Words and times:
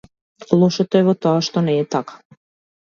Лошото 0.61 0.99
е 1.01 1.03
во 1.09 1.15
тоа 1.27 1.45
што 1.51 1.65
не 1.69 1.79
е 1.85 1.87
така. 1.99 2.21